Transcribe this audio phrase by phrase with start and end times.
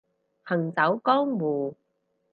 [0.45, 1.77] 行走江湖